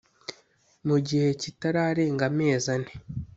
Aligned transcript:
Mu 0.87 0.97
gihe 1.07 1.27
kitararenga 1.41 2.23
amezi 2.29 2.67
ane 2.75 2.91